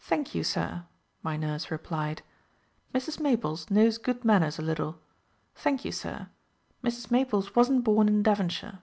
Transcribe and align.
"Thank 0.00 0.34
you, 0.34 0.44
sir," 0.44 0.86
my 1.22 1.36
nurse 1.36 1.70
replied, 1.70 2.22
"Mrs. 2.94 3.20
Maples 3.20 3.68
knows 3.68 3.98
good 3.98 4.24
manners 4.24 4.58
a 4.58 4.62
little. 4.62 4.98
Thank 5.54 5.84
you, 5.84 5.92
sir; 5.92 6.30
Mrs. 6.82 7.10
Maples 7.10 7.54
wasn't 7.54 7.84
born 7.84 8.08
in 8.08 8.22
Devonshire." 8.22 8.78